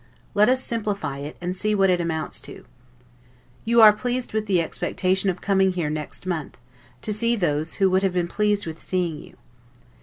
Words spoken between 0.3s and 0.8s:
Let us